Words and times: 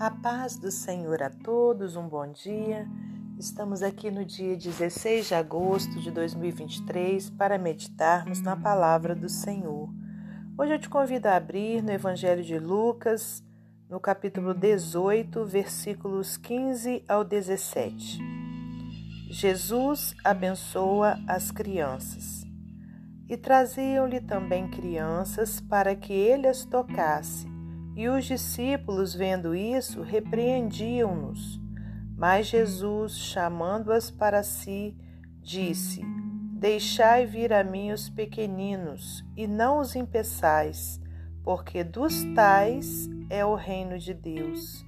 A 0.00 0.10
paz 0.10 0.56
do 0.56 0.70
Senhor 0.70 1.22
a 1.22 1.28
todos, 1.28 1.94
um 1.94 2.08
bom 2.08 2.26
dia. 2.32 2.88
Estamos 3.38 3.82
aqui 3.82 4.10
no 4.10 4.24
dia 4.24 4.56
16 4.56 5.28
de 5.28 5.34
agosto 5.34 6.00
de 6.00 6.10
2023 6.10 7.28
para 7.28 7.58
meditarmos 7.58 8.40
na 8.40 8.56
palavra 8.56 9.14
do 9.14 9.28
Senhor. 9.28 9.90
Hoje 10.56 10.72
eu 10.72 10.78
te 10.78 10.88
convido 10.88 11.28
a 11.28 11.36
abrir 11.36 11.82
no 11.82 11.92
Evangelho 11.92 12.42
de 12.42 12.58
Lucas, 12.58 13.44
no 13.90 14.00
capítulo 14.00 14.54
18, 14.54 15.44
versículos 15.44 16.38
15 16.38 17.04
ao 17.06 17.22
17. 17.22 18.20
Jesus 19.28 20.16
abençoa 20.24 21.18
as 21.28 21.50
crianças. 21.50 22.46
E 23.28 23.36
traziam-lhe 23.36 24.22
também 24.22 24.66
crianças 24.70 25.60
para 25.60 25.94
que 25.94 26.14
ele 26.14 26.46
as 26.46 26.64
tocasse 26.64 27.49
e 28.00 28.08
os 28.08 28.24
discípulos, 28.24 29.14
vendo 29.14 29.54
isso, 29.54 30.00
repreendiam-nos. 30.00 31.60
Mas 32.16 32.46
Jesus, 32.46 33.18
chamando-as 33.18 34.10
para 34.10 34.42
si, 34.42 34.96
disse: 35.42 36.00
Deixai 36.54 37.26
vir 37.26 37.52
a 37.52 37.62
mim 37.62 37.92
os 37.92 38.08
pequeninos, 38.08 39.22
e 39.36 39.46
não 39.46 39.80
os 39.80 39.94
impeçais, 39.94 40.98
porque 41.44 41.84
dos 41.84 42.24
tais 42.34 43.06
é 43.28 43.44
o 43.44 43.54
reino 43.54 43.98
de 43.98 44.14
Deus. 44.14 44.82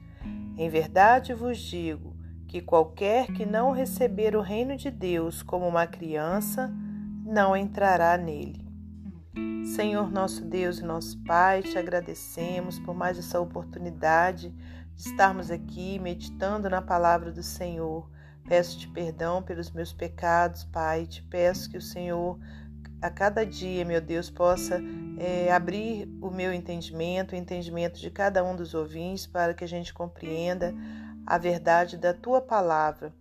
Em 0.57 0.71
verdade 0.71 1.35
vos 1.35 1.59
digo 1.59 2.17
que 2.49 2.63
qualquer 2.63 3.27
que 3.27 3.45
não 3.45 3.73
receber 3.73 4.35
o 4.35 4.41
reino 4.41 4.75
de 4.75 4.91
Deus 4.91 5.43
como 5.43 5.69
uma 5.69 5.87
criança, 5.87 6.73
não 7.27 7.55
entrará 7.55 8.17
nele. 8.17 8.62
Senhor 9.65 10.11
nosso 10.11 10.45
Deus 10.45 10.81
e 10.81 10.85
nosso 10.85 11.19
Pai, 11.25 11.63
te 11.63 11.79
agradecemos 11.79 12.79
por 12.79 12.95
mais 12.95 13.19
essa 13.19 13.41
oportunidade 13.41 14.51
de 14.95 15.09
estarmos 15.09 15.51
aqui 15.51 15.99
meditando 15.99 16.69
na 16.69 16.83
palavra 16.83 17.33
do 17.33 17.43
Senhor. 17.43 18.11
Peço-te 18.47 18.87
perdão 18.89 19.43
pelos 19.43 19.71
meus 19.71 19.93
pecados, 19.93 20.65
Pai. 20.65 21.07
Te 21.07 21.23
peço 21.23 21.71
que 21.71 21.79
o 21.79 21.83
Senhor, 21.83 22.39
a 23.01 23.09
cada 23.09 23.47
dia, 23.47 23.85
meu 23.85 24.01
Deus, 24.01 24.29
possa 24.29 24.79
é, 25.19 25.51
abrir 25.51 26.07
o 26.21 26.31
meu 26.31 26.53
entendimento, 26.53 27.33
o 27.33 27.39
entendimento 27.39 27.99
de 27.99 28.11
cada 28.11 28.45
um 28.45 28.55
dos 28.55 28.75
ouvintes, 28.75 29.27
para 29.27 29.55
que 29.55 29.65
a 29.65 29.69
gente 29.69 29.95
compreenda 29.95 30.75
a 31.27 31.39
verdade 31.39 31.97
da 31.97 32.13
tua 32.13 32.43
palavra. 32.43 33.15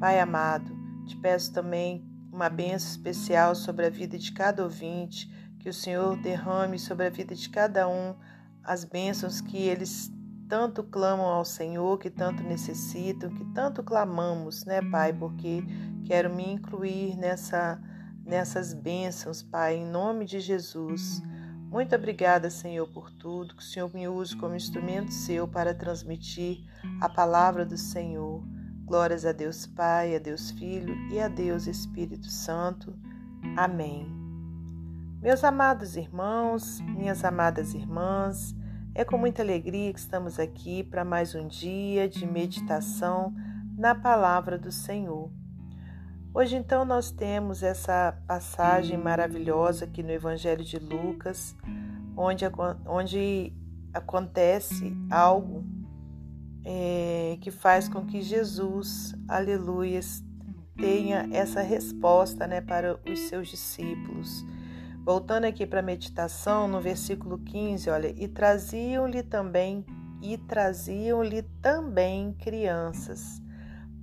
Pai 0.00 0.18
amado, 0.18 0.74
te 1.06 1.16
peço 1.16 1.52
também 1.52 2.02
uma 2.32 2.48
benção 2.48 2.90
especial 2.90 3.54
sobre 3.54 3.84
a 3.84 3.90
vida 3.90 4.16
de 4.16 4.32
cada 4.32 4.62
ouvinte 4.62 5.28
que 5.58 5.68
o 5.68 5.74
Senhor 5.74 6.16
derrame 6.16 6.78
sobre 6.78 7.06
a 7.06 7.10
vida 7.10 7.34
de 7.34 7.48
cada 7.48 7.88
um 7.88 8.14
as 8.62 8.84
bênçãos 8.84 9.40
que 9.40 9.56
eles 9.56 10.12
tanto 10.48 10.82
clamam 10.82 11.26
ao 11.26 11.44
Senhor, 11.44 11.98
que 11.98 12.10
tanto 12.10 12.42
necessitam, 12.42 13.30
que 13.30 13.44
tanto 13.46 13.82
clamamos, 13.82 14.64
né, 14.64 14.80
Pai? 14.82 15.12
Porque 15.12 15.62
quero 16.04 16.34
me 16.34 16.52
incluir 16.52 17.16
nessa, 17.16 17.80
nessas 18.24 18.72
bênçãos, 18.72 19.42
Pai, 19.42 19.76
em 19.76 19.86
nome 19.86 20.24
de 20.24 20.40
Jesus. 20.40 21.22
Muito 21.70 21.94
obrigada, 21.94 22.48
Senhor, 22.48 22.88
por 22.88 23.10
tudo, 23.10 23.54
que 23.54 23.62
o 23.62 23.66
Senhor 23.66 23.92
me 23.94 24.08
use 24.08 24.34
como 24.36 24.54
instrumento 24.54 25.12
seu 25.12 25.46
para 25.46 25.74
transmitir 25.74 26.64
a 27.00 27.08
palavra 27.08 27.64
do 27.64 27.76
Senhor. 27.76 28.42
Glórias 28.84 29.26
a 29.26 29.32
Deus 29.32 29.66
Pai, 29.66 30.16
a 30.16 30.18
Deus 30.18 30.50
Filho 30.52 30.94
e 31.12 31.20
a 31.20 31.28
Deus 31.28 31.66
Espírito 31.66 32.30
Santo. 32.30 32.98
Amém. 33.54 34.17
Meus 35.20 35.42
amados 35.42 35.96
irmãos, 35.96 36.80
minhas 36.80 37.24
amadas 37.24 37.74
irmãs, 37.74 38.54
é 38.94 39.04
com 39.04 39.18
muita 39.18 39.42
alegria 39.42 39.92
que 39.92 39.98
estamos 39.98 40.38
aqui 40.38 40.84
para 40.84 41.04
mais 41.04 41.34
um 41.34 41.48
dia 41.48 42.08
de 42.08 42.24
meditação 42.24 43.34
na 43.76 43.96
palavra 43.96 44.56
do 44.56 44.70
Senhor. 44.70 45.28
Hoje, 46.32 46.54
então, 46.54 46.84
nós 46.84 47.10
temos 47.10 47.64
essa 47.64 48.16
passagem 48.28 48.96
maravilhosa 48.96 49.86
aqui 49.86 50.04
no 50.04 50.12
Evangelho 50.12 50.64
de 50.64 50.78
Lucas, 50.78 51.56
onde, 52.16 52.44
onde 52.86 53.52
acontece 53.92 54.96
algo 55.10 55.64
é, 56.64 57.36
que 57.40 57.50
faz 57.50 57.88
com 57.88 58.06
que 58.06 58.22
Jesus, 58.22 59.16
aleluia, 59.26 59.98
tenha 60.76 61.28
essa 61.32 61.60
resposta 61.60 62.46
né, 62.46 62.60
para 62.60 63.00
os 63.04 63.18
seus 63.28 63.48
discípulos. 63.48 64.46
Voltando 65.08 65.46
aqui 65.46 65.66
para 65.66 65.80
a 65.80 65.82
meditação, 65.82 66.68
no 66.68 66.82
versículo 66.82 67.38
15, 67.38 67.88
olha, 67.88 68.14
e 68.14 68.28
traziam-lhe 68.28 69.22
também 69.22 69.82
e 70.20 70.36
traziam-lhe 70.36 71.40
também 71.62 72.34
crianças, 72.34 73.40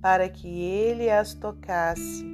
para 0.02 0.28
que 0.28 0.48
ele 0.48 1.08
as 1.08 1.32
tocasse. 1.32 2.26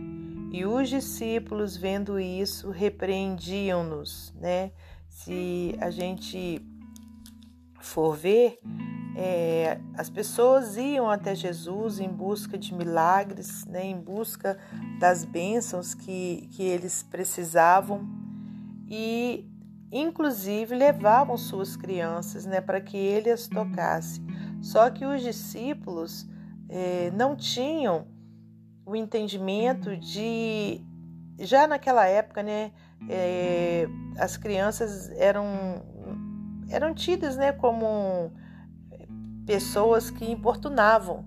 E 0.51 0.65
os 0.65 0.89
discípulos, 0.89 1.77
vendo 1.77 2.19
isso, 2.19 2.71
repreendiam-nos, 2.71 4.33
né? 4.41 4.73
Se 5.07 5.77
a 5.79 5.91
gente 5.91 6.67
for 7.79 8.17
ver, 8.17 8.59
é, 9.15 9.79
as 9.99 10.09
pessoas 10.09 10.79
iam 10.79 11.11
até 11.11 11.35
Jesus 11.35 12.01
em 12.01 12.09
busca 12.09 12.57
de 12.57 12.75
milagres, 12.75 13.67
né? 13.67 13.85
em 13.85 14.01
busca 14.01 14.59
das 14.99 15.27
bênçãos 15.27 15.93
que, 15.93 16.49
que 16.53 16.63
eles 16.63 17.03
precisavam 17.03 18.32
e 18.89 19.49
inclusive 19.91 20.75
levavam 20.75 21.37
suas 21.37 21.77
crianças 21.77 22.47
né, 22.47 22.61
para 22.61 22.81
que 22.81 22.97
ele 22.97 23.31
as 23.31 23.47
tocasse. 23.47 24.23
Só 24.61 24.89
que 24.91 25.05
os 25.05 25.21
discípulos 25.21 26.27
eh, 26.69 27.11
não 27.15 27.37
tinham 27.37 28.07
o 28.87 28.97
entendimento 28.97 29.97
de. 29.97 30.81
Já 31.39 31.67
naquela 31.67 32.07
época, 32.07 32.43
né, 32.43 32.73
eh, 33.09 33.87
as 34.19 34.37
crianças 34.37 35.11
eram, 35.11 35.83
eram 36.71 36.95
tidas 36.95 37.37
né, 37.37 37.53
como 37.53 38.33
pessoas 39.45 40.11
que 40.11 40.31
importunavam. 40.31 41.27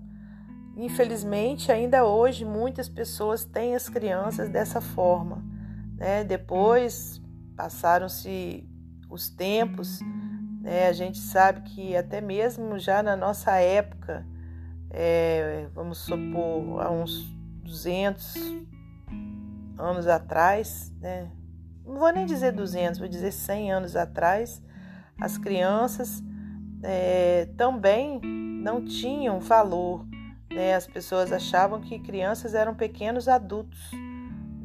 Infelizmente, 0.76 1.72
ainda 1.72 2.04
hoje, 2.04 2.44
muitas 2.44 2.88
pessoas 2.88 3.44
têm 3.44 3.74
as 3.74 3.88
crianças 3.88 4.48
dessa 4.48 4.80
forma. 4.80 5.42
Né? 5.96 6.24
Depois, 6.24 7.20
passaram-se 7.56 8.68
os 9.08 9.28
tempos, 9.28 10.00
né? 10.60 10.88
a 10.88 10.92
gente 10.92 11.18
sabe 11.18 11.62
que 11.62 11.96
até 11.96 12.20
mesmo 12.20 12.78
já 12.78 13.02
na 13.02 13.16
nossa 13.16 13.52
época, 13.52 14.26
é, 14.90 15.68
vamos 15.74 15.98
supor, 15.98 16.82
há 16.82 16.90
uns 16.90 17.24
200 17.62 18.34
anos 19.78 20.06
atrás, 20.06 20.92
né? 21.00 21.30
não 21.84 21.98
vou 21.98 22.12
nem 22.12 22.26
dizer 22.26 22.52
200, 22.52 22.98
vou 22.98 23.08
dizer 23.08 23.32
100 23.32 23.72
anos 23.72 23.96
atrás, 23.96 24.62
as 25.20 25.38
crianças 25.38 26.22
é, 26.82 27.46
também 27.56 28.20
não 28.20 28.84
tinham 28.84 29.40
valor. 29.40 30.06
Né? 30.50 30.74
As 30.74 30.86
pessoas 30.86 31.32
achavam 31.32 31.80
que 31.80 31.98
crianças 31.98 32.54
eram 32.54 32.74
pequenos 32.74 33.28
adultos 33.28 33.90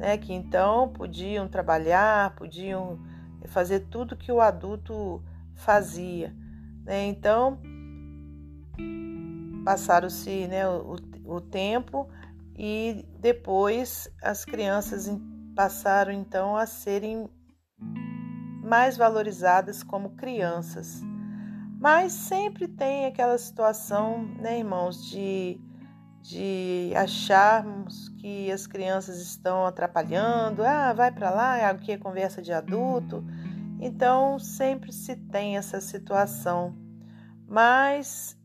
né, 0.02 0.18
que 0.18 0.32
então 0.32 0.88
podiam 0.88 1.46
trabalhar, 1.46 2.34
podiam 2.34 2.98
fazer 3.46 3.86
tudo 3.88 4.16
que 4.16 4.32
o 4.32 4.40
adulto 4.40 5.22
fazia. 5.54 6.34
Né? 6.84 7.06
Então, 7.06 7.60
passaram-se 9.64 10.48
né, 10.48 10.68
o, 10.68 10.96
o 11.24 11.40
tempo 11.40 12.08
e 12.58 13.06
depois 13.20 14.12
as 14.20 14.44
crianças 14.44 15.08
passaram 15.54 16.10
então 16.10 16.56
a 16.56 16.66
serem 16.66 17.30
mais 18.60 18.96
valorizadas 18.96 19.84
como 19.84 20.16
crianças. 20.16 21.00
Mas 21.78 22.10
sempre 22.10 22.66
tem 22.66 23.06
aquela 23.06 23.38
situação, 23.38 24.24
né, 24.40 24.58
irmãos, 24.58 25.04
de 25.08 25.60
de 26.22 26.92
acharmos 26.94 28.08
que 28.10 28.50
as 28.50 28.66
crianças 28.66 29.20
estão 29.20 29.66
atrapalhando, 29.66 30.62
ah, 30.62 30.92
vai 30.92 31.10
para 31.10 31.30
lá, 31.30 31.68
aqui 31.68 31.90
é 31.90 31.98
conversa 31.98 32.40
de 32.40 32.52
adulto. 32.52 33.24
Então 33.80 34.38
sempre 34.38 34.92
se 34.92 35.16
tem 35.16 35.56
essa 35.56 35.80
situação. 35.80 36.76
Mas 37.48 38.38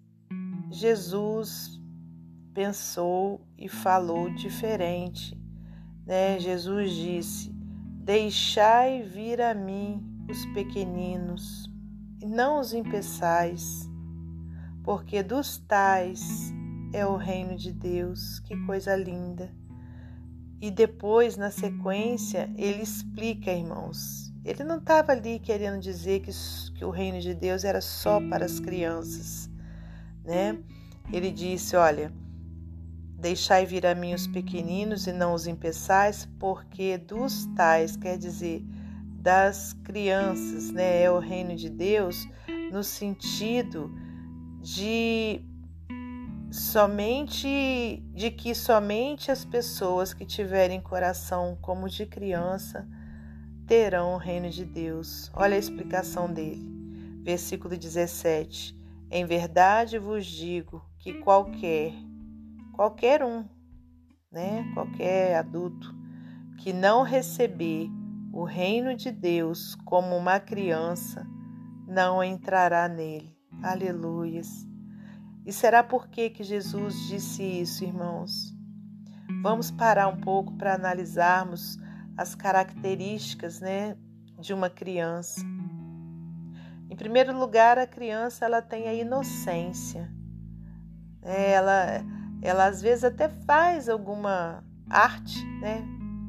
Jesus 0.72 1.80
pensou 2.54 3.40
e 3.56 3.70
falou 3.70 4.34
diferente. 4.34 5.40
Né? 6.04 6.40
Jesus 6.40 6.92
disse: 6.92 7.52
Deixai 8.04 9.04
vir 9.04 9.40
a 9.40 9.54
mim 9.54 10.04
os 10.28 10.44
pequeninos, 10.48 11.72
e 12.20 12.26
não 12.26 12.60
os 12.60 12.74
impeçais, 12.74 13.88
porque 14.84 15.22
dos 15.22 15.60
tais 15.60 16.52
é 16.94 17.06
o 17.06 17.16
reino 17.16 17.56
de 17.56 17.72
Deus. 17.72 18.40
Que 18.40 18.56
coisa 18.66 18.96
linda. 18.96 19.52
E 20.60 20.72
depois, 20.72 21.38
na 21.38 21.52
sequência, 21.52 22.50
ele 22.58 22.82
explica, 22.82 23.52
irmãos. 23.52 24.34
Ele 24.44 24.64
não 24.64 24.78
estava 24.78 25.12
ali 25.12 25.40
querendo 25.40 25.80
dizer 25.80 26.22
que, 26.22 26.32
que 26.76 26.86
o 26.86 26.90
reino 26.90 27.20
de 27.20 27.34
Deus 27.34 27.64
era 27.64 27.82
só 27.82 28.20
para 28.30 28.46
as 28.46 28.60
crianças. 28.60 29.50
né? 30.24 30.58
Ele 31.12 31.32
disse: 31.32 31.76
Olha, 31.76 32.12
deixai 33.20 33.66
vir 33.66 33.86
a 33.86 33.94
mim 33.94 34.14
os 34.14 34.26
pequeninos 34.28 35.06
e 35.06 35.12
não 35.12 35.34
os 35.34 35.48
impeçais, 35.48 36.28
porque 36.40 36.98
dos 36.98 37.46
tais, 37.56 37.96
quer 37.96 38.18
dizer, 38.18 38.64
das 39.20 39.74
crianças, 39.84 40.72
né? 40.72 41.04
É 41.04 41.12
o 41.12 41.20
reino 41.20 41.56
de 41.56 41.70
Deus 41.70 42.28
no 42.72 42.84
sentido 42.84 43.94
de 44.62 45.42
somente 46.52 48.04
de 48.14 48.32
que 48.32 48.56
somente 48.56 49.32
as 49.32 49.44
pessoas 49.44 50.14
que 50.14 50.26
tiverem 50.26 50.80
coração 50.80 51.58
como 51.62 51.90
de 51.90 52.06
criança 52.06 52.88
terão 53.66 54.14
o 54.14 54.18
reino 54.18 54.50
de 54.50 54.64
Deus. 54.64 55.30
Olha 55.34 55.56
a 55.56 55.60
explicação 55.60 56.32
dele. 56.32 56.66
Versículo 57.24 57.78
17. 57.78 58.76
Em 59.12 59.26
verdade 59.26 60.00
vos 60.00 60.26
digo 60.26 60.84
que 61.00 61.16
qualquer 61.16 61.94
qualquer 62.74 63.24
um, 63.24 63.44
né, 64.32 64.70
qualquer 64.74 65.36
adulto 65.36 65.96
que 66.60 66.72
não 66.72 67.02
receber 67.04 67.90
o 68.32 68.44
reino 68.44 68.96
de 68.96 69.12
Deus 69.12 69.76
como 69.84 70.16
uma 70.16 70.40
criança, 70.40 71.26
não 71.88 72.24
entrará 72.24 72.88
nele. 72.88 73.36
Aleluias. 73.64 74.68
E 75.48 75.54
será 75.54 75.82
por 75.82 76.10
que 76.10 76.30
que 76.30 76.44
Jesus 76.44 77.08
disse 77.08 77.42
isso, 77.42 77.86
irmãos? 77.86 78.54
Vamos 79.42 79.72
parar 79.72 80.10
um 80.10 80.20
pouco 80.20 80.52
para 80.58 80.76
analisarmos 80.76 81.80
as 82.18 82.36
características, 82.36 83.62
né, 83.62 83.96
de 84.38 84.54
uma 84.54 84.70
criança. 84.70 85.40
Em 86.90 86.96
primeiro 86.98 87.38
lugar, 87.38 87.78
a 87.78 87.88
criança 87.88 88.44
ela 88.44 88.62
tem 88.62 88.90
a 88.90 88.94
inocência. 88.94 90.12
Ela 91.22 92.04
ela 92.42 92.66
às 92.66 92.82
vezes 92.82 93.06
até 93.06 93.30
faz 93.30 93.88
alguma 93.88 94.62
arte, 94.90 95.42
né? 95.62 95.82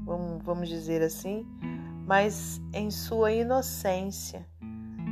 Vamos, 0.04 0.44
vamos 0.44 0.68
dizer 0.68 1.02
assim, 1.02 1.44
mas 2.06 2.60
em 2.72 2.88
sua 2.88 3.32
inocência. 3.32 4.46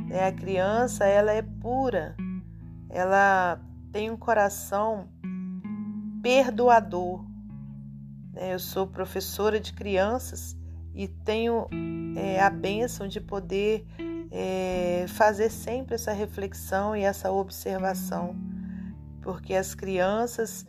Né? 0.07 0.27
A 0.27 0.31
criança 0.31 1.05
ela 1.05 1.33
é 1.33 1.41
pura, 1.41 2.15
ela 2.89 3.61
tem 3.91 4.11
um 4.11 4.17
coração 4.17 5.09
perdoador. 6.21 7.25
Né? 8.33 8.53
Eu 8.53 8.59
sou 8.59 8.87
professora 8.87 9.59
de 9.59 9.73
crianças 9.73 10.57
e 10.93 11.07
tenho 11.07 11.67
é, 12.15 12.41
a 12.41 12.49
bênção 12.49 13.07
de 13.07 13.21
poder 13.21 13.85
é, 14.31 15.05
fazer 15.09 15.49
sempre 15.49 15.95
essa 15.95 16.11
reflexão 16.11 16.95
e 16.95 17.01
essa 17.01 17.31
observação 17.31 18.35
porque 19.27 19.53
as 19.53 19.75
crianças 19.75 20.65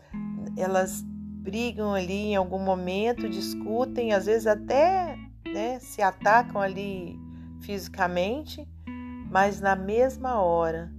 elas 0.56 1.00
brigam 1.04 1.94
ali 1.94 2.32
em 2.32 2.34
algum 2.34 2.58
momento, 2.58 3.28
discutem, 3.28 4.12
às 4.12 4.26
vezes 4.26 4.48
até 4.48 5.16
né, 5.46 5.78
se 5.78 6.02
atacam 6.02 6.60
ali 6.60 7.16
fisicamente, 7.60 8.68
mas 9.30 9.60
na 9.60 9.76
mesma 9.76 10.42
hora 10.42 10.92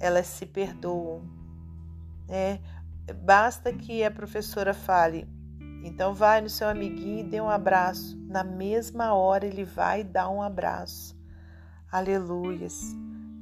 elas 0.00 0.26
se 0.26 0.46
perdoam. 0.46 1.35
Né? 2.28 2.60
Basta 3.24 3.72
que 3.72 4.02
a 4.02 4.10
professora 4.10 4.74
fale, 4.74 5.28
então 5.84 6.12
vai 6.12 6.40
no 6.40 6.48
seu 6.48 6.68
amiguinho 6.68 7.20
e 7.20 7.30
dê 7.30 7.40
um 7.40 7.48
abraço. 7.48 8.18
Na 8.26 8.42
mesma 8.42 9.14
hora 9.14 9.46
ele 9.46 9.64
vai 9.64 10.02
dar 10.02 10.28
um 10.28 10.42
abraço. 10.42 11.16
Aleluias. 11.90 12.92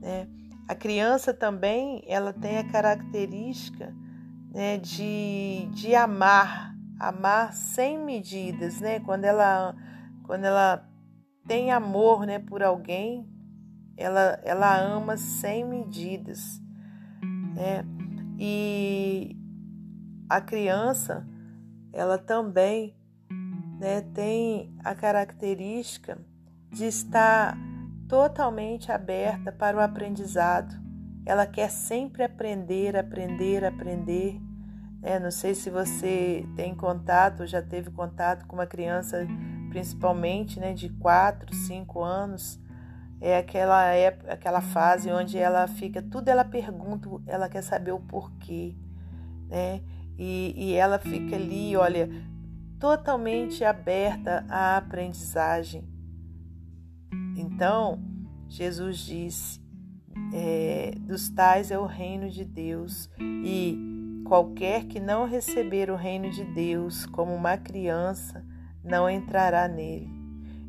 Né? 0.01 0.29
A 0.69 0.75
criança 0.75 1.33
também 1.33 2.03
ela 2.07 2.33
tem 2.33 2.59
a 2.59 2.71
característica 2.71 3.95
né, 4.53 4.79
de, 4.79 5.69
de 5.73 5.95
amar, 5.95 6.75
amar 6.99 7.53
sem 7.53 7.99
medidas, 7.99 8.81
né? 8.81 9.01
Quando 9.01 9.25
ela, 9.25 9.75
quando 10.23 10.45
ela 10.45 10.89
tem 11.47 11.73
amor, 11.73 12.25
né, 12.25 12.39
por 12.39 12.63
alguém, 12.63 13.29
ela, 13.97 14.39
ela 14.45 14.79
ama 14.81 15.17
sem 15.17 15.65
medidas, 15.65 16.61
né? 17.55 17.85
E 18.39 19.37
a 20.29 20.41
criança, 20.41 21.27
ela 21.93 22.19
também, 22.19 22.97
né, 23.79 24.01
tem 24.15 24.75
a 24.83 24.95
característica 24.95 26.19
de 26.71 26.87
estar 26.87 27.57
totalmente 28.09 28.91
aberta 28.91 29.53
para 29.53 29.77
o 29.77 29.81
aprendizado. 29.81 30.75
Ela 31.27 31.47
quer 31.47 31.71
sempre 31.71 32.23
aprender, 32.23 32.97
aprender, 32.97 33.65
aprender. 33.65 34.41
É, 35.03 35.19
não 35.19 35.31
sei 35.31 35.55
se 35.55 35.71
você 35.71 36.47
tem 36.57 36.75
contato, 36.75 37.47
já 37.47 37.63
teve 37.63 37.91
contato 37.91 38.47
com 38.47 38.57
uma 38.57 38.67
criança, 38.67 39.27
principalmente 39.71 40.59
né, 40.59 40.73
de 40.73 40.89
4, 40.89 41.55
5 41.55 42.03
anos. 42.03 42.59
É 43.21 43.39
aquela 43.39 43.87
época, 43.87 44.33
aquela 44.33 44.61
fase 44.61 45.11
onde 45.11 45.39
ela 45.39 45.67
fica, 45.67 46.03
tudo 46.03 46.29
ela 46.29 46.45
pergunta, 46.45 47.09
ela 47.27 47.49
quer 47.49 47.63
saber 47.63 47.93
o 47.93 48.01
porquê. 48.01 48.75
Né? 49.49 49.81
E, 50.19 50.55
e 50.57 50.75
ela 50.75 50.99
fica 50.99 51.37
ali, 51.37 51.77
olha, 51.77 52.09
totalmente 52.79 53.65
aberta 53.65 54.45
à 54.49 54.77
aprendizagem. 54.77 55.89
Então, 57.37 58.03
Jesus 58.49 58.99
disse: 58.99 59.61
é, 60.33 60.93
dos 61.01 61.29
tais 61.31 61.71
é 61.71 61.79
o 61.79 61.87
reino 61.87 62.29
de 62.29 62.45
Deus, 62.45 63.11
e 63.19 64.23
qualquer 64.25 64.85
que 64.85 65.01
não 65.01 65.27
receber 65.27 65.91
o 65.91 65.97
reino 65.97 66.31
de 66.31 66.45
Deus 66.45 67.07
como 67.07 67.35
uma 67.35 67.57
criança 67.57 68.45
não 68.83 69.09
entrará 69.09 69.67
nele. 69.67 70.09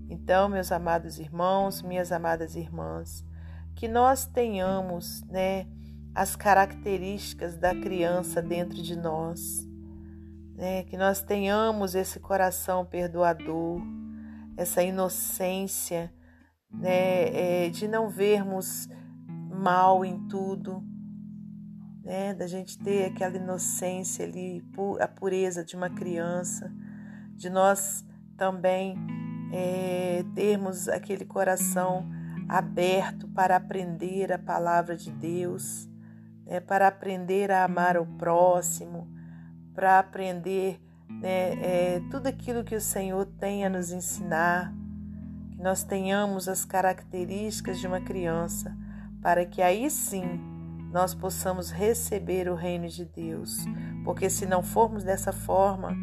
Então, 0.09 0.47
meus 0.47 0.71
amados 0.71 1.19
irmãos, 1.19 1.81
minhas 1.81 2.11
amadas 2.11 2.55
irmãs, 2.55 3.25
que 3.75 3.87
nós 3.87 4.25
tenhamos, 4.25 5.23
né, 5.23 5.67
as 6.13 6.35
características 6.35 7.57
da 7.57 7.73
criança 7.73 8.41
dentro 8.41 8.81
de 8.81 8.95
nós, 8.95 9.67
né, 10.55 10.83
que 10.83 10.95
nós 10.95 11.21
tenhamos 11.21 11.95
esse 11.95 12.19
coração 12.19 12.85
perdoador, 12.85 13.81
essa 14.55 14.81
inocência 14.81 16.13
né, 16.71 17.65
é, 17.65 17.69
de 17.69 17.87
não 17.87 18.09
vermos 18.09 18.87
mal 19.27 20.05
em 20.05 20.27
tudo, 20.27 20.83
né, 22.03 22.33
da 22.33 22.45
gente 22.45 22.77
ter 22.77 23.05
aquela 23.05 23.35
inocência 23.35 24.23
ali, 24.25 24.63
a 24.99 25.07
pureza 25.07 25.65
de 25.65 25.75
uma 25.75 25.89
criança, 25.89 26.71
de 27.35 27.49
nós 27.49 28.05
também 28.37 29.24
é, 29.51 30.23
termos 30.33 30.87
aquele 30.87 31.25
coração 31.25 32.09
aberto 32.47 33.27
para 33.29 33.55
aprender 33.55 34.31
a 34.31 34.37
palavra 34.37 34.95
de 34.95 35.11
Deus, 35.11 35.89
né, 36.45 36.59
para 36.59 36.87
aprender 36.87 37.51
a 37.51 37.63
amar 37.63 37.97
o 37.97 38.05
próximo, 38.05 39.07
para 39.73 39.99
aprender 39.99 40.79
né, 41.09 41.53
é, 41.61 42.01
tudo 42.11 42.27
aquilo 42.27 42.63
que 42.63 42.75
o 42.75 42.81
Senhor 42.81 43.25
tem 43.39 43.65
a 43.65 43.69
nos 43.69 43.91
ensinar 43.91 44.73
que 45.51 45.61
nós 45.61 45.83
tenhamos 45.83 46.47
as 46.47 46.65
características 46.65 47.79
de 47.79 47.87
uma 47.87 48.01
criança, 48.01 48.75
para 49.21 49.45
que 49.45 49.61
aí 49.61 49.89
sim 49.89 50.23
nós 50.91 51.13
possamos 51.13 51.71
receber 51.71 52.47
o 52.49 52.55
reino 52.55 52.87
de 52.87 53.05
Deus, 53.05 53.65
porque 54.03 54.29
se 54.29 54.45
não 54.45 54.61
formos 54.61 55.03
dessa 55.03 55.33
forma, 55.33 55.95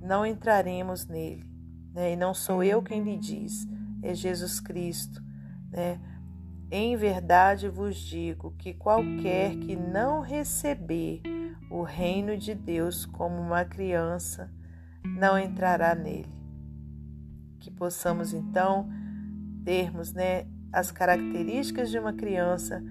não 0.00 0.24
entraremos 0.24 1.06
nele. 1.06 1.49
Né? 1.94 2.12
E 2.12 2.16
não 2.16 2.34
sou 2.34 2.62
eu 2.62 2.82
quem 2.82 3.02
lhe 3.02 3.16
diz, 3.16 3.66
é 4.02 4.14
Jesus 4.14 4.60
Cristo. 4.60 5.22
Né? 5.70 6.00
Em 6.70 6.96
verdade 6.96 7.68
vos 7.68 7.96
digo 7.96 8.54
que 8.56 8.72
qualquer 8.72 9.56
que 9.56 9.74
não 9.74 10.20
receber 10.20 11.20
o 11.70 11.82
reino 11.82 12.36
de 12.36 12.54
Deus 12.54 13.06
como 13.06 13.40
uma 13.40 13.64
criança, 13.64 14.52
não 15.04 15.38
entrará 15.38 15.94
nele. 15.94 16.32
Que 17.58 17.70
possamos 17.70 18.32
então 18.32 18.88
termos 19.64 20.12
né, 20.12 20.46
as 20.72 20.90
características 20.90 21.90
de 21.90 21.98
uma 21.98 22.12
criança 22.12 22.82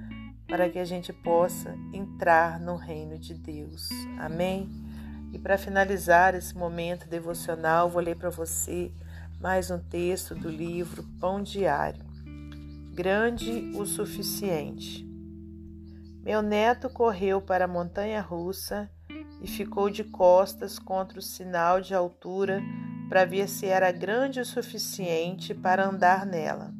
para 0.48 0.70
que 0.70 0.79
a 0.79 0.86
gente 0.86 1.13
possa 1.13 1.75
entrar 1.94 2.60
no 2.60 2.75
reino 2.75 3.18
de 3.18 3.34
Deus. 3.34 3.89
Amém? 4.18 4.68
E 5.31 5.38
para 5.38 5.57
finalizar 5.57 6.33
esse 6.33 6.57
momento 6.57 7.07
devocional, 7.07 7.89
vou 7.89 8.01
ler 8.01 8.15
para 8.15 8.29
você 8.29 8.91
mais 9.39 9.69
um 9.69 9.77
texto 9.79 10.33
do 10.33 10.50
livro 10.50 11.03
Pão 11.19 11.41
Diário. 11.41 12.03
Grande 12.93 13.71
o 13.75 13.86
suficiente. 13.86 15.07
Meu 16.24 16.41
neto 16.41 16.89
correu 16.89 17.41
para 17.41 17.65
a 17.65 17.67
montanha 17.67 18.21
russa 18.21 18.89
e 19.41 19.48
ficou 19.48 19.89
de 19.89 20.03
costas 20.03 20.77
contra 20.77 21.19
o 21.19 21.21
sinal 21.21 21.79
de 21.79 21.93
altura 21.93 22.62
para 23.07 23.24
ver 23.24 23.48
se 23.48 23.65
era 23.65 23.91
grande 23.91 24.39
o 24.39 24.45
suficiente 24.45 25.53
para 25.53 25.88
andar 25.88 26.25
nela. 26.25 26.74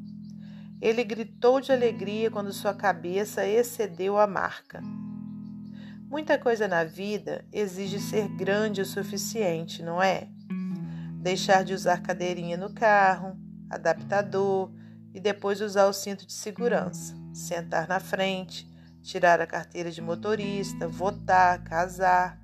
Ele 0.82 1.04
gritou 1.04 1.62
de 1.62 1.72
alegria 1.72 2.30
quando 2.30 2.54
sua 2.54 2.74
cabeça 2.74 3.46
excedeu 3.46 4.18
a 4.18 4.28
marca. 4.28 4.82
Muita 6.10 6.40
coisa 6.40 6.68
na 6.68 6.84
vida 6.84 7.46
exige 7.54 8.00
ser 8.00 8.28
grande 8.30 8.82
o 8.82 8.86
suficiente, 8.86 9.84
não 9.84 10.02
é? 10.02 10.28
Deixar 11.22 11.64
de 11.64 11.72
usar 11.72 12.02
cadeirinha 12.02 12.58
no 12.58 12.74
carro, 12.74 13.38
adaptador 13.70 14.72
e 15.14 15.20
depois 15.20 15.62
usar 15.62 15.86
o 15.86 15.94
cinto 15.94 16.26
de 16.26 16.34
segurança, 16.34 17.16
sentar 17.32 17.88
na 17.88 18.00
frente, 18.00 18.68
tirar 19.04 19.40
a 19.40 19.46
carteira 19.46 19.92
de 19.92 20.02
motorista, 20.02 20.88
votar, 20.88 21.64
casar. 21.64 22.42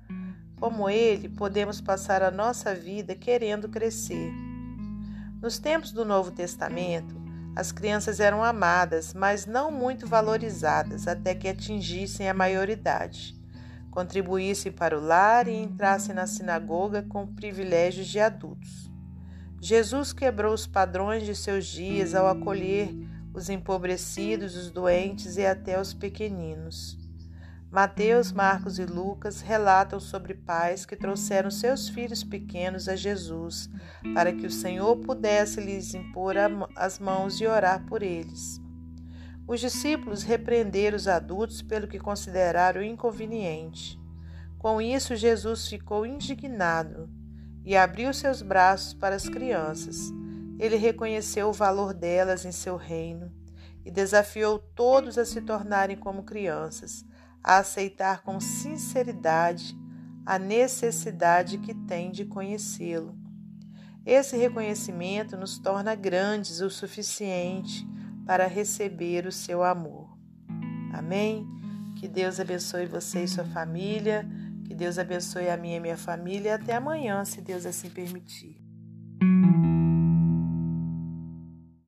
Como 0.60 0.88
ele, 0.88 1.28
podemos 1.28 1.80
passar 1.80 2.22
a 2.22 2.30
nossa 2.30 2.72
vida 2.72 3.16
querendo 3.16 3.68
crescer. 3.68 4.32
Nos 5.42 5.58
tempos 5.58 5.90
do 5.90 6.04
Novo 6.04 6.30
Testamento, 6.30 7.20
as 7.56 7.72
crianças 7.72 8.20
eram 8.20 8.44
amadas, 8.44 9.12
mas 9.12 9.44
não 9.44 9.72
muito 9.72 10.06
valorizadas 10.06 11.08
até 11.08 11.34
que 11.34 11.48
atingissem 11.48 12.28
a 12.28 12.34
maioridade, 12.34 13.35
contribuíssem 13.96 14.70
para 14.70 14.94
o 14.94 15.00
lar 15.00 15.48
e 15.48 15.56
entrassem 15.56 16.14
na 16.14 16.26
sinagoga 16.26 17.02
com 17.02 17.26
privilégios 17.26 18.06
de 18.06 18.20
adultos. 18.20 18.92
Jesus 19.58 20.12
quebrou 20.12 20.52
os 20.52 20.66
padrões 20.66 21.24
de 21.24 21.34
seus 21.34 21.64
dias 21.64 22.14
ao 22.14 22.28
acolher 22.28 22.90
os 23.32 23.48
empobrecidos, 23.48 24.54
os 24.54 24.70
doentes 24.70 25.38
e 25.38 25.46
até 25.46 25.80
os 25.80 25.94
pequeninos. 25.94 26.98
Mateus, 27.70 28.32
Marcos 28.32 28.78
e 28.78 28.84
Lucas 28.84 29.40
relatam 29.40 29.98
sobre 29.98 30.34
pais 30.34 30.84
que 30.84 30.94
trouxeram 30.94 31.50
seus 31.50 31.88
filhos 31.88 32.22
pequenos 32.22 32.90
a 32.90 32.96
Jesus, 32.96 33.70
para 34.12 34.30
que 34.30 34.44
o 34.44 34.50
Senhor 34.50 34.94
pudesse 34.98 35.58
lhes 35.58 35.94
impor 35.94 36.34
as 36.76 36.98
mãos 36.98 37.40
e 37.40 37.46
orar 37.46 37.86
por 37.86 38.02
eles. 38.02 38.55
Os 39.46 39.60
discípulos 39.60 40.24
repreenderam 40.24 40.96
os 40.96 41.06
adultos 41.06 41.62
pelo 41.62 41.86
que 41.86 42.00
consideraram 42.00 42.82
inconveniente. 42.82 44.00
Com 44.58 44.80
isso, 44.80 45.14
Jesus 45.14 45.68
ficou 45.68 46.04
indignado 46.04 47.08
e 47.64 47.76
abriu 47.76 48.12
seus 48.12 48.42
braços 48.42 48.92
para 48.94 49.14
as 49.14 49.28
crianças. 49.28 50.10
Ele 50.58 50.76
reconheceu 50.76 51.48
o 51.48 51.52
valor 51.52 51.94
delas 51.94 52.44
em 52.44 52.50
seu 52.50 52.76
reino 52.76 53.30
e 53.84 53.90
desafiou 53.90 54.58
todos 54.58 55.16
a 55.16 55.24
se 55.24 55.40
tornarem 55.40 55.96
como 55.96 56.24
crianças 56.24 57.04
a 57.42 57.58
aceitar 57.58 58.22
com 58.22 58.40
sinceridade 58.40 59.78
a 60.24 60.40
necessidade 60.40 61.58
que 61.58 61.72
tem 61.72 62.10
de 62.10 62.24
conhecê-lo. 62.24 63.16
Esse 64.04 64.36
reconhecimento 64.36 65.36
nos 65.36 65.56
torna 65.56 65.94
grandes 65.94 66.60
o 66.60 66.68
suficiente 66.68 67.86
para 68.26 68.46
receber 68.46 69.26
o 69.26 69.32
seu 69.32 69.62
amor. 69.62 70.18
Amém? 70.92 71.46
Que 71.96 72.08
Deus 72.08 72.40
abençoe 72.40 72.86
você 72.86 73.22
e 73.24 73.28
sua 73.28 73.44
família. 73.44 74.28
Que 74.66 74.74
Deus 74.74 74.98
abençoe 74.98 75.48
a 75.48 75.56
minha 75.56 75.76
e 75.76 75.80
minha 75.80 75.96
família. 75.96 76.56
Até 76.56 76.74
amanhã, 76.74 77.24
se 77.24 77.40
Deus 77.40 77.64
assim 77.64 77.88
permitir. 77.88 78.65